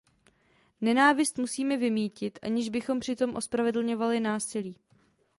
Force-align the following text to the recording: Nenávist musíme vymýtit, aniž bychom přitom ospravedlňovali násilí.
Nenávist 0.81 1.37
musíme 1.37 1.77
vymýtit, 1.77 2.39
aniž 2.41 2.69
bychom 2.69 2.99
přitom 2.99 3.35
ospravedlňovali 3.35 4.19
násilí. 4.19 4.75